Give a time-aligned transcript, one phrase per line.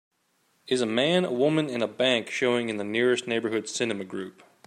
[0.65, 4.41] Is A Man, a Woman, and a Bank showing in the nearest Neighborhood Cinema Group